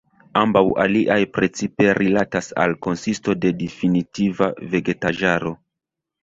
[0.39, 5.55] Ambaŭ aliaj precipe rilatas al konsisto de difinita vegetaĵaro.